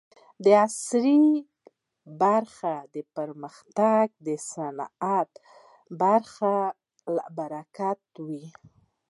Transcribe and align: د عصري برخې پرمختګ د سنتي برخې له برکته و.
د 0.43 0.45
عصري 0.65 1.23
برخې 2.21 3.01
پرمختګ 3.15 4.05
د 4.27 4.27
سنتي 4.51 5.37
برخې 6.01 6.57
له 7.15 7.25
برکته 7.37 7.99
و. 8.27 8.29